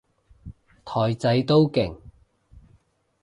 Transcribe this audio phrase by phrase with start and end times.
[0.83, 1.95] 台仔都勁？